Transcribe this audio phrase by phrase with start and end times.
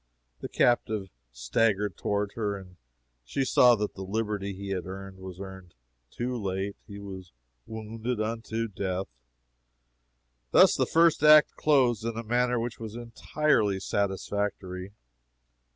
[0.39, 2.77] The captive staggered toward her and
[3.23, 5.75] she saw that the liberty he had earned was earned
[6.09, 6.75] too late.
[6.87, 7.31] He was
[7.67, 9.05] wounded unto death.
[10.49, 14.93] Thus the first act closed in a manner which was entirely satisfactory.